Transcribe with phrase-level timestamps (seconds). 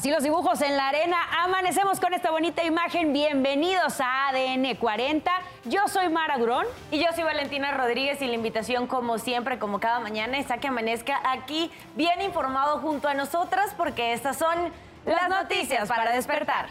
[0.00, 1.18] Así los dibujos en la arena.
[1.42, 3.12] Amanecemos con esta bonita imagen.
[3.12, 5.30] Bienvenidos a ADN 40.
[5.66, 6.64] Yo soy Mara Durón.
[6.90, 10.56] Y yo soy Valentina Rodríguez y la invitación, como siempre, como cada mañana, es a
[10.56, 14.72] que amanezca aquí bien informado junto a nosotras porque estas son
[15.04, 16.70] las noticias para despertar.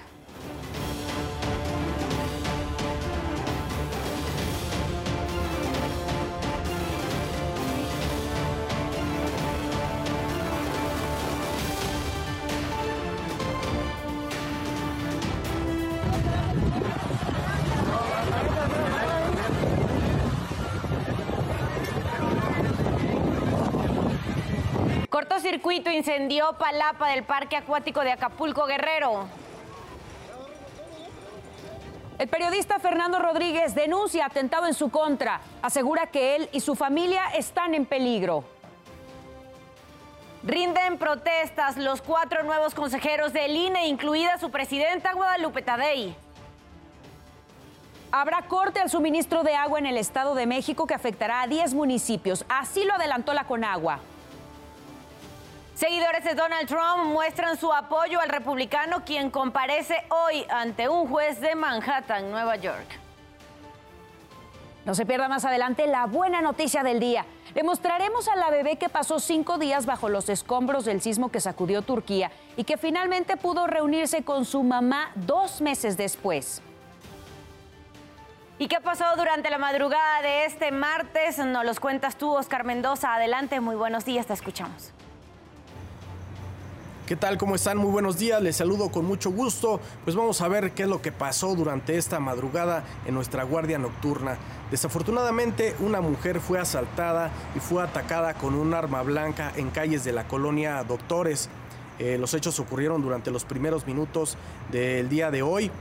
[25.59, 29.27] Cortocircuito incendió Palapa del Parque Acuático de Acapulco Guerrero.
[32.17, 35.41] El periodista Fernando Rodríguez denuncia atentado en su contra.
[35.61, 38.45] Asegura que él y su familia están en peligro.
[40.43, 46.15] Rinden protestas los cuatro nuevos consejeros del INE, incluida su presidenta Guadalupe Tadei.
[48.13, 51.73] Habrá corte al suministro de agua en el Estado de México que afectará a 10
[51.73, 52.45] municipios.
[52.47, 53.99] Así lo adelantó la Conagua.
[55.79, 61.39] Seguidores de Donald Trump muestran su apoyo al republicano quien comparece hoy ante un juez
[61.39, 62.99] de Manhattan, Nueva York.
[64.83, 67.25] No se pierda más adelante la buena noticia del día.
[67.55, 71.39] Le mostraremos a la bebé que pasó cinco días bajo los escombros del sismo que
[71.39, 76.61] sacudió Turquía y que finalmente pudo reunirse con su mamá dos meses después.
[78.57, 81.37] ¿Y qué pasó durante la madrugada de este martes?
[81.37, 83.15] Nos los cuentas tú, Oscar Mendoza.
[83.15, 84.91] Adelante, muy buenos días, te escuchamos.
[87.09, 87.39] ¿Qué tal?
[87.39, 87.79] ¿Cómo están?
[87.79, 88.39] Muy buenos días.
[88.39, 89.79] Les saludo con mucho gusto.
[90.03, 93.79] Pues vamos a ver qué es lo que pasó durante esta madrugada en nuestra guardia
[93.79, 94.37] nocturna.
[94.69, 100.11] Desafortunadamente, una mujer fue asaltada y fue atacada con un arma blanca en calles de
[100.11, 101.49] la colonia Doctores.
[101.97, 104.37] Eh, los hechos ocurrieron durante los primeros minutos
[104.71, 105.71] del día de hoy.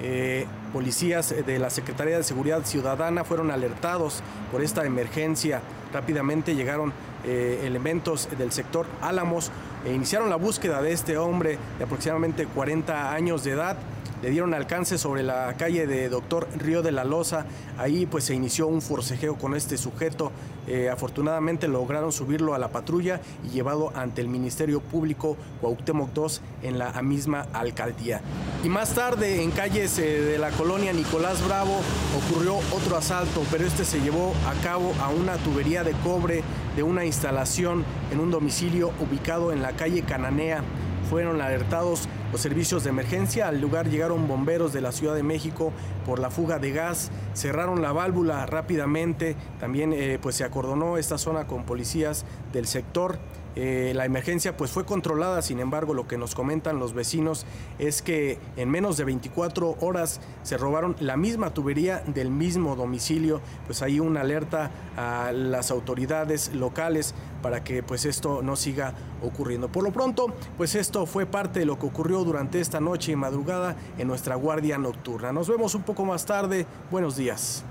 [0.00, 5.60] Eh, policías de la Secretaría de Seguridad Ciudadana fueron alertados por esta emergencia.
[5.92, 6.94] Rápidamente llegaron
[7.26, 9.50] eh, elementos del sector Álamos
[9.84, 13.76] e iniciaron la búsqueda de este hombre de aproximadamente 40 años de edad
[14.22, 17.46] le dieron alcance sobre la calle de Doctor Río de la Loza.
[17.78, 20.30] Ahí pues se inició un forcejeo con este sujeto.
[20.66, 26.24] Eh, afortunadamente lograron subirlo a la patrulla y llevado ante el Ministerio Público Cuauhtémoc II
[26.62, 28.20] en la misma alcaldía.
[28.62, 31.80] Y más tarde en calles eh, de la colonia Nicolás Bravo
[32.24, 36.42] ocurrió otro asalto, pero este se llevó a cabo a una tubería de cobre
[36.76, 40.62] de una instalación en un domicilio ubicado en la calle Cananea.
[41.08, 43.48] Fueron alertados los servicios de emergencia.
[43.48, 45.72] Al lugar llegaron bomberos de la Ciudad de México
[46.06, 51.18] por la fuga de gas, cerraron la válvula rápidamente, también eh, pues se acordonó esta
[51.18, 53.18] zona con policías del sector.
[53.56, 57.46] Eh, la emergencia pues fue controlada, sin embargo lo que nos comentan los vecinos
[57.78, 63.40] es que en menos de 24 horas se robaron la misma tubería del mismo domicilio,
[63.66, 69.70] pues hay una alerta a las autoridades locales para que pues esto no siga ocurriendo.
[69.70, 73.16] Por lo pronto, pues esto fue parte de lo que ocurrió durante esta noche y
[73.16, 75.32] madrugada en nuestra guardia nocturna.
[75.32, 76.66] Nos vemos un poco más tarde.
[76.90, 77.64] Buenos días.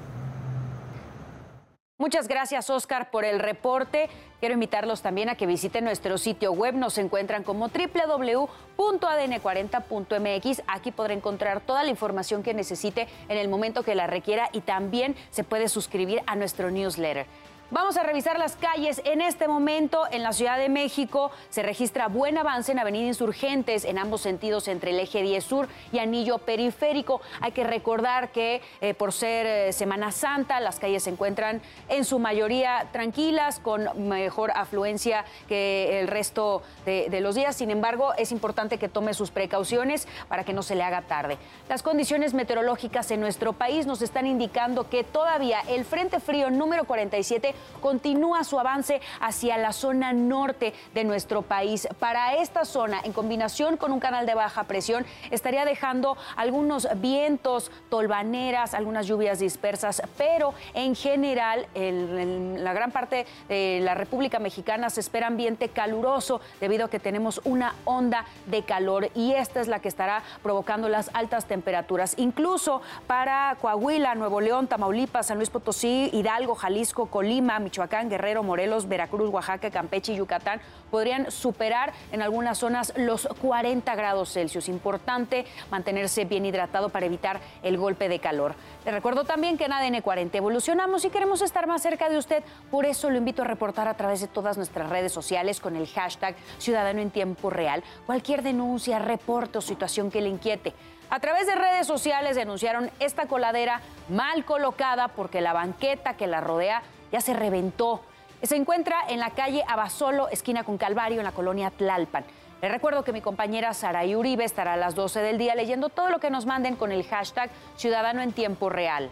[1.99, 4.09] Muchas gracias, Oscar, por el reporte.
[4.39, 6.73] Quiero invitarlos también a que visiten nuestro sitio web.
[6.73, 10.61] Nos encuentran como www.adn40.mx.
[10.65, 14.61] Aquí podrá encontrar toda la información que necesite en el momento que la requiera y
[14.61, 17.25] también se puede suscribir a nuestro newsletter.
[17.71, 18.99] Vamos a revisar las calles.
[19.05, 23.85] En este momento, en la Ciudad de México, se registra buen avance en Avenida Insurgentes
[23.85, 27.21] en ambos sentidos entre el eje 10 Sur y Anillo Periférico.
[27.41, 32.05] Hay que recordar que eh, por ser eh, Semana Santa, las calles se encuentran en
[32.05, 37.55] su mayoría tranquilas, con mejor afluencia que el resto de, de los días.
[37.55, 41.37] Sin embargo, es importante que tome sus precauciones para que no se le haga tarde.
[41.69, 46.85] Las condiciones meteorológicas en nuestro país nos están indicando que todavía el Frente Frío número
[46.85, 51.87] 47 continúa su avance hacia la zona norte de nuestro país.
[51.99, 57.71] Para esta zona, en combinación con un canal de baja presión, estaría dejando algunos vientos,
[57.89, 64.89] tolvaneras, algunas lluvias dispersas, pero en general, en la gran parte de la República Mexicana
[64.89, 69.67] se espera ambiente caluroso debido a que tenemos una onda de calor y esta es
[69.67, 72.13] la que estará provocando las altas temperaturas.
[72.17, 78.87] Incluso para Coahuila, Nuevo León, Tamaulipas, San Luis Potosí, Hidalgo, Jalisco, Colima, Michoacán, Guerrero, Morelos,
[78.87, 80.61] Veracruz, Oaxaca, Campeche y Yucatán
[80.91, 84.69] podrían superar en algunas zonas los 40 grados Celsius.
[84.69, 88.53] Importante mantenerse bien hidratado para evitar el golpe de calor.
[88.85, 92.43] Le recuerdo también que en ADN 40 evolucionamos y queremos estar más cerca de usted.
[92.69, 95.87] Por eso lo invito a reportar a través de todas nuestras redes sociales con el
[95.87, 97.83] hashtag Ciudadano en Tiempo Real.
[98.05, 100.73] Cualquier denuncia, reporte o situación que le inquiete.
[101.09, 106.39] A través de redes sociales denunciaron esta coladera mal colocada porque la banqueta que la
[106.39, 108.01] rodea ya se reventó.
[108.41, 112.23] Se encuentra en la calle Abasolo, esquina con Calvario, en la colonia Tlalpan.
[112.61, 116.09] Les recuerdo que mi compañera Saraí Uribe estará a las 12 del día leyendo todo
[116.09, 119.09] lo que nos manden con el hashtag Ciudadano en Tiempo Real.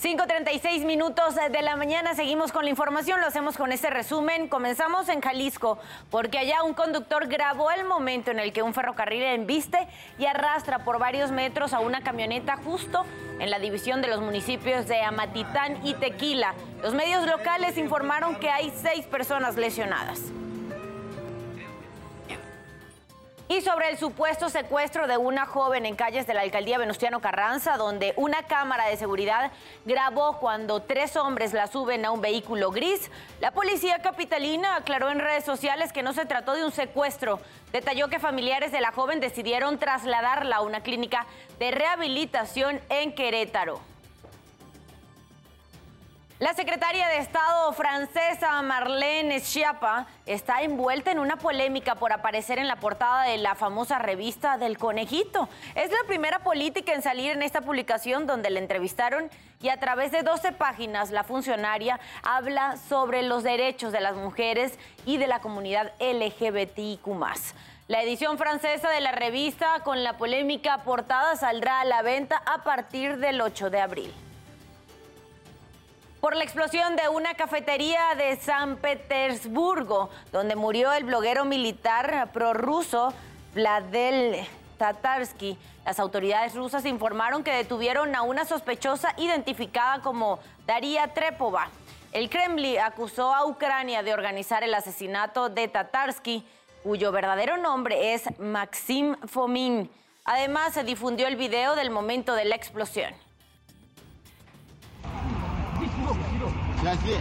[0.00, 4.46] 5.36 minutos de la mañana, seguimos con la información, lo hacemos con este resumen.
[4.46, 5.76] Comenzamos en Jalisco,
[6.08, 10.84] porque allá un conductor grabó el momento en el que un ferrocarril embiste y arrastra
[10.84, 13.04] por varios metros a una camioneta justo
[13.40, 16.54] en la división de los municipios de Amatitán y Tequila.
[16.80, 20.20] Los medios locales informaron que hay seis personas lesionadas.
[23.50, 27.78] Y sobre el supuesto secuestro de una joven en calles de la alcaldía Venustiano Carranza,
[27.78, 29.50] donde una cámara de seguridad
[29.86, 33.10] grabó cuando tres hombres la suben a un vehículo gris,
[33.40, 37.40] la policía capitalina aclaró en redes sociales que no se trató de un secuestro.
[37.72, 41.24] Detalló que familiares de la joven decidieron trasladarla a una clínica
[41.58, 43.80] de rehabilitación en Querétaro.
[46.40, 52.68] La secretaria de Estado francesa Marlene Schiappa está envuelta en una polémica por aparecer en
[52.68, 55.48] la portada de la famosa revista del conejito.
[55.74, 59.28] Es la primera política en salir en esta publicación donde la entrevistaron
[59.60, 64.78] y a través de 12 páginas la funcionaria habla sobre los derechos de las mujeres
[65.04, 67.04] y de la comunidad LGBTIQ.
[67.88, 72.62] La edición francesa de la revista con la polémica portada saldrá a la venta a
[72.62, 74.27] partir del 8 de abril
[76.20, 83.12] por la explosión de una cafetería de San Petersburgo, donde murió el bloguero militar prorruso
[83.54, 84.36] Vladel
[84.78, 85.56] Tatarsky.
[85.84, 91.68] Las autoridades rusas informaron que detuvieron a una sospechosa identificada como Daria Trepova.
[92.12, 96.44] El Kremlin acusó a Ucrania de organizar el asesinato de Tatarsky,
[96.82, 99.90] cuyo verdadero nombre es Maxim Fomin.
[100.24, 103.14] Además, se difundió el video del momento de la explosión.
[106.82, 107.18] Я здесь.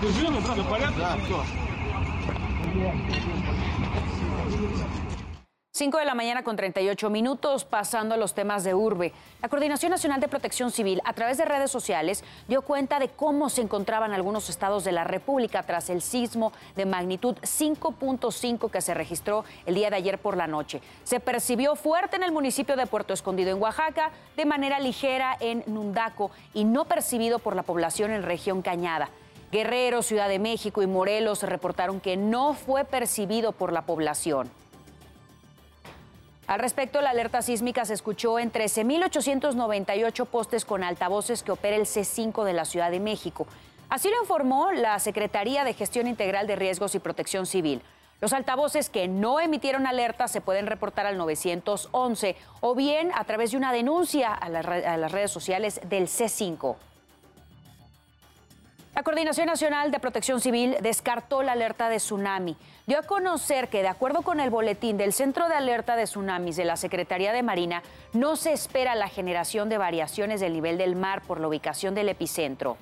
[0.00, 0.96] Ты жирный, правда, порядок?
[0.98, 1.44] Да, все.
[5.80, 9.14] 5 de la mañana con 38 minutos, pasando a los temas de urbe.
[9.40, 13.48] La Coordinación Nacional de Protección Civil, a través de redes sociales, dio cuenta de cómo
[13.48, 18.92] se encontraban algunos estados de la República tras el sismo de magnitud 5.5 que se
[18.92, 20.82] registró el día de ayer por la noche.
[21.02, 25.64] Se percibió fuerte en el municipio de Puerto Escondido, en Oaxaca, de manera ligera en
[25.66, 29.08] Nundaco y no percibido por la población en región Cañada.
[29.50, 34.50] Guerrero, Ciudad de México y Morelos reportaron que no fue percibido por la población.
[36.50, 41.86] Al respecto, la alerta sísmica se escuchó en 13.898 postes con altavoces que opera el
[41.86, 43.46] C5 de la Ciudad de México.
[43.88, 47.82] Así lo informó la Secretaría de Gestión Integral de Riesgos y Protección Civil.
[48.20, 53.52] Los altavoces que no emitieron alerta se pueden reportar al 911 o bien a través
[53.52, 56.74] de una denuncia a, las redes sociales del C5.
[59.00, 62.54] La Coordinación Nacional de Protección Civil descartó la alerta de tsunami.
[62.86, 66.56] Dio a conocer que, de acuerdo con el boletín del Centro de Alerta de Tsunamis
[66.56, 67.82] de la Secretaría de Marina,
[68.12, 72.10] no se espera la generación de variaciones del nivel del mar por la ubicación del
[72.10, 72.76] epicentro.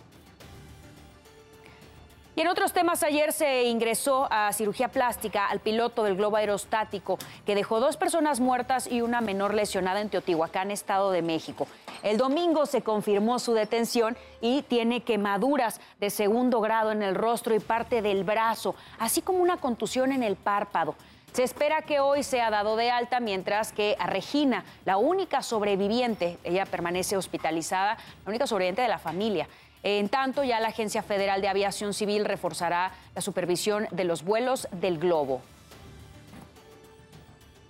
[2.34, 7.16] Y en otros temas, ayer se ingresó a cirugía plástica al piloto del globo aerostático
[7.46, 11.68] que dejó dos personas muertas y una menor lesionada en Teotihuacán, Estado de México.
[12.02, 17.54] El domingo se confirmó su detención y tiene quemaduras de segundo grado en el rostro
[17.54, 20.94] y parte del brazo, así como una contusión en el párpado.
[21.32, 26.38] Se espera que hoy sea dado de alta, mientras que a Regina, la única sobreviviente,
[26.44, 29.48] ella permanece hospitalizada, la única sobreviviente de la familia.
[29.82, 34.68] En tanto, ya la Agencia Federal de Aviación Civil reforzará la supervisión de los vuelos
[34.72, 35.42] del globo.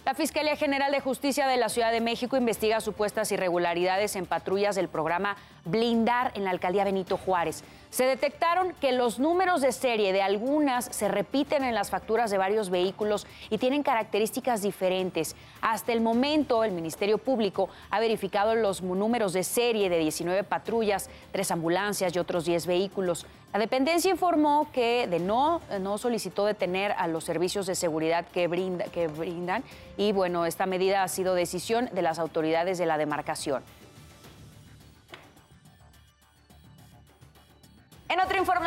[0.09, 4.75] La Fiscalía General de Justicia de la Ciudad de México investiga supuestas irregularidades en patrullas
[4.75, 5.37] del programa
[5.67, 7.63] Blindar en la alcaldía Benito Juárez.
[7.91, 12.39] Se detectaron que los números de serie de algunas se repiten en las facturas de
[12.39, 15.37] varios vehículos y tienen características diferentes.
[15.61, 21.11] Hasta el momento, el Ministerio Público ha verificado los números de serie de 19 patrullas,
[21.33, 23.27] tres ambulancias y otros 10 vehículos.
[23.53, 28.47] La dependencia informó que de no, no solicitó detener a los servicios de seguridad que,
[28.47, 29.65] brinda, que brindan
[29.97, 33.63] y bueno, esta medida ha sido decisión de las autoridades de la demarcación.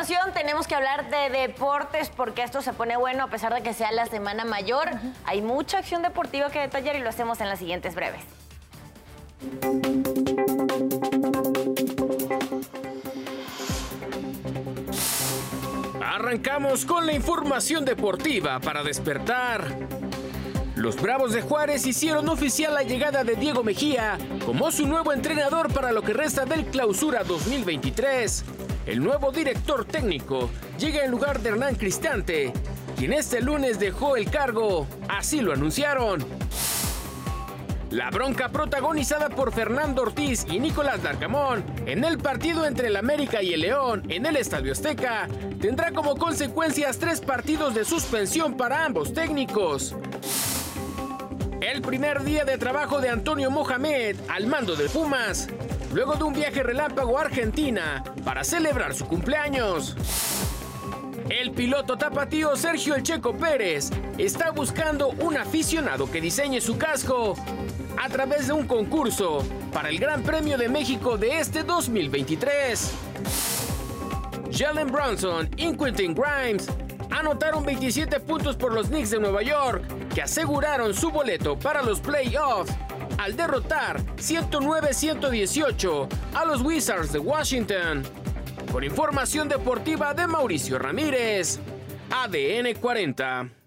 [0.02, 3.74] continuación tenemos que hablar de deportes porque esto se pone bueno a pesar de que
[3.74, 4.90] sea la semana mayor.
[5.26, 8.24] Hay mucha acción deportiva que detallar y lo hacemos en las siguientes breves.
[16.14, 19.64] Arrancamos con la información deportiva para despertar.
[20.76, 25.72] Los Bravos de Juárez hicieron oficial la llegada de Diego Mejía como su nuevo entrenador
[25.72, 28.44] para lo que resta del Clausura 2023.
[28.88, 32.52] El nuevo director técnico llega en lugar de Hernán Cristante,
[32.98, 36.26] quien este lunes dejó el cargo, así lo anunciaron.
[37.92, 43.44] La bronca protagonizada por Fernando Ortiz y Nicolás Darcamón en el partido entre el América
[43.44, 45.28] y el León en el Estadio Azteca
[45.60, 49.94] tendrá como consecuencias tres partidos de suspensión para ambos técnicos.
[51.60, 55.50] El primer día de trabajo de Antonio Mohamed al mando de Pumas,
[55.94, 59.98] luego de un viaje relámpago a Argentina para celebrar su cumpleaños.
[61.30, 67.36] El piloto tapatío Sergio El Checo Pérez está buscando un aficionado que diseñe su casco
[67.98, 69.44] a través de un concurso
[69.74, 72.94] para el Gran Premio de México de este 2023.
[74.52, 76.68] Jalen Brunson y Quentin Grimes
[77.10, 79.84] anotaron 27 puntos por los Knicks de Nueva York,
[80.14, 82.74] que aseguraron su boleto para los playoffs
[83.18, 88.04] al derrotar 109-118 a los Wizards de Washington.
[88.72, 91.60] Con información deportiva de Mauricio Ramírez,
[92.10, 93.61] ADN 40.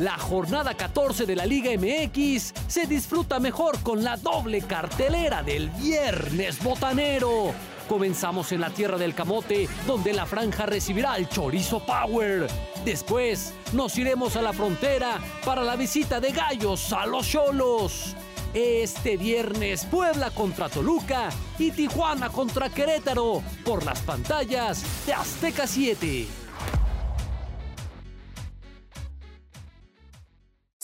[0.00, 5.70] La jornada 14 de la Liga MX se disfruta mejor con la doble cartelera del
[5.70, 7.52] Viernes Botanero.
[7.88, 12.48] Comenzamos en la tierra del camote, donde la franja recibirá el chorizo Power.
[12.84, 18.16] Después nos iremos a la frontera para la visita de gallos a los cholos.
[18.52, 26.43] Este viernes Puebla contra Toluca y Tijuana contra Querétaro por las pantallas de Azteca 7.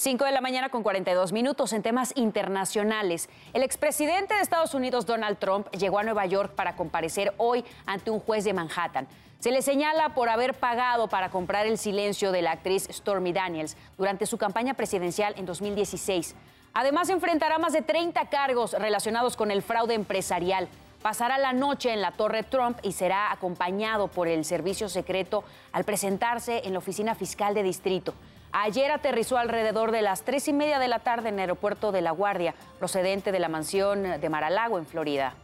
[0.01, 3.29] 5 de la mañana con 42 minutos en temas internacionales.
[3.53, 8.11] El expresidente de Estados Unidos, Donald Trump, llegó a Nueva York para comparecer hoy ante
[8.11, 9.07] un juez de Manhattan.
[9.41, 13.77] Se le señala por haber pagado para comprar el silencio de la actriz Stormy Daniels
[13.99, 16.35] durante su campaña presidencial en 2016.
[16.73, 20.67] Además, enfrentará más de 30 cargos relacionados con el fraude empresarial.
[21.03, 25.85] Pasará la noche en la Torre Trump y será acompañado por el servicio secreto al
[25.85, 28.15] presentarse en la oficina fiscal de distrito.
[28.53, 32.01] Ayer aterrizó alrededor de las tres y media de la tarde en el aeropuerto de
[32.01, 35.35] La Guardia, procedente de la mansión de Maralago, en Florida.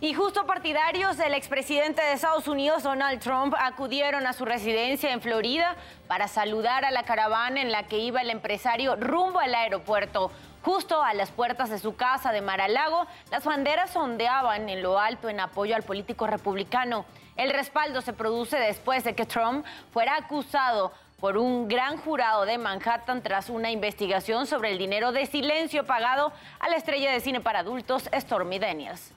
[0.00, 5.20] Y justo partidarios del expresidente de Estados Unidos, Donald Trump, acudieron a su residencia en
[5.20, 5.76] Florida
[6.08, 10.30] para saludar a la caravana en la que iba el empresario rumbo al aeropuerto.
[10.62, 15.28] Justo a las puertas de su casa de Maralago, las banderas ondeaban en lo alto
[15.28, 17.04] en apoyo al político republicano.
[17.36, 22.58] El respaldo se produce después de que Trump fuera acusado por un gran jurado de
[22.58, 27.40] Manhattan tras una investigación sobre el dinero de silencio pagado a la estrella de cine
[27.40, 29.12] para adultos Stormy Daniels.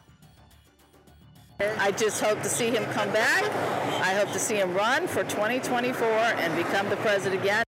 [1.59, 3.43] I just hope to see him come back.
[4.01, 6.07] I hope to see him run for 2024
[6.38, 7.66] and become the president again.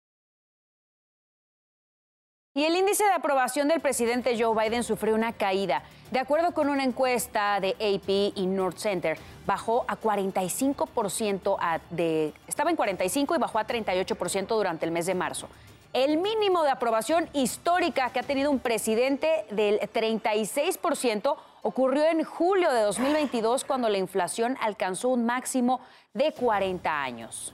[2.54, 5.84] Y el índice de aprobación del presidente Joe Biden sufrió una caída.
[6.12, 12.70] De acuerdo con una encuesta de AP y North Center, bajó a 45%, de, estaba
[12.70, 15.48] en 45 y bajó a 38% durante el mes de marzo.
[15.94, 22.74] El mínimo de aprobación histórica que ha tenido un presidente del 36% ocurrió en julio
[22.74, 25.80] de 2022 cuando la inflación alcanzó un máximo
[26.14, 27.54] de 40 años.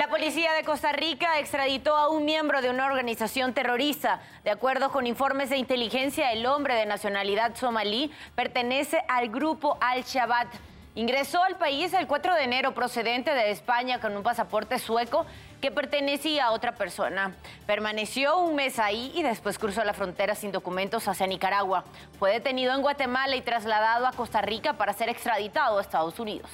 [0.00, 4.22] La policía de Costa Rica extraditó a un miembro de una organización terrorista.
[4.44, 10.48] De acuerdo con informes de inteligencia, el hombre de nacionalidad somalí pertenece al grupo Al-Shabaab.
[10.94, 15.26] Ingresó al país el 4 de enero procedente de España con un pasaporte sueco
[15.60, 17.34] que pertenecía a otra persona.
[17.66, 21.84] Permaneció un mes ahí y después cruzó la frontera sin documentos hacia Nicaragua.
[22.18, 26.50] Fue detenido en Guatemala y trasladado a Costa Rica para ser extraditado a Estados Unidos.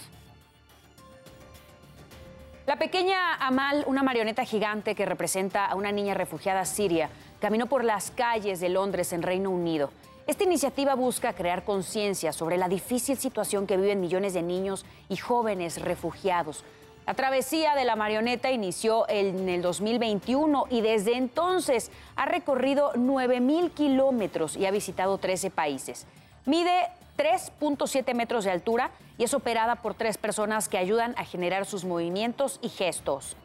[2.66, 7.85] La pequeña Amal, una marioneta gigante que representa a una niña refugiada siria, caminó por
[7.85, 9.92] las calles de Londres en Reino Unido.
[10.26, 15.14] Esta iniciativa busca crear conciencia sobre la difícil situación que viven millones de niños y
[15.14, 16.64] jóvenes refugiados.
[17.06, 23.70] La travesía de la marioneta inició en el 2021 y desde entonces ha recorrido 9.000
[23.70, 26.08] kilómetros y ha visitado 13 países.
[26.46, 31.66] Mide 3.7 metros de altura y es operada por tres personas que ayudan a generar
[31.66, 33.37] sus movimientos y gestos.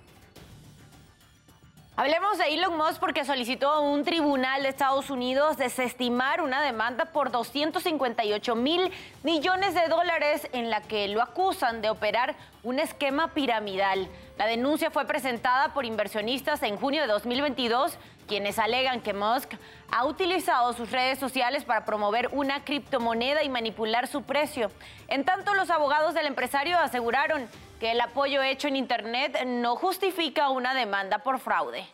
[1.98, 7.06] Hablemos de Elon Musk porque solicitó a un tribunal de Estados Unidos desestimar una demanda
[7.06, 8.92] por 258 mil
[9.24, 14.08] millones de dólares en la que lo acusan de operar un esquema piramidal.
[14.42, 17.96] La denuncia fue presentada por inversionistas en junio de 2022,
[18.28, 19.54] quienes alegan que Musk
[19.92, 24.72] ha utilizado sus redes sociales para promover una criptomoneda y manipular su precio.
[25.08, 27.48] En tanto, los abogados del empresario aseguraron
[27.80, 31.86] que el apoyo hecho en Internet no justifica una demanda por fraude.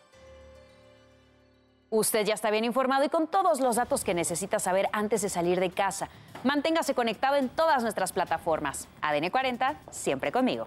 [1.90, 5.28] Usted ya está bien informado y con todos los datos que necesita saber antes de
[5.28, 6.08] salir de casa.
[6.44, 8.88] Manténgase conectado en todas nuestras plataformas.
[9.02, 10.66] ADN 40, siempre conmigo.